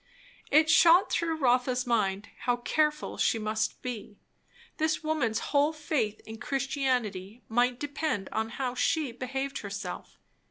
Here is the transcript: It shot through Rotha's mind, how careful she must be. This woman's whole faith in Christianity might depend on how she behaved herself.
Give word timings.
It 0.49 0.67
shot 0.67 1.11
through 1.11 1.35
Rotha's 1.37 1.85
mind, 1.85 2.29
how 2.39 2.55
careful 2.57 3.17
she 3.17 3.37
must 3.37 3.83
be. 3.83 4.17
This 4.77 5.03
woman's 5.03 5.37
whole 5.53 5.71
faith 5.73 6.21
in 6.25 6.39
Christianity 6.39 7.43
might 7.47 7.79
depend 7.79 8.27
on 8.31 8.49
how 8.57 8.73
she 8.73 9.11
behaved 9.11 9.59
herself. 9.59 10.17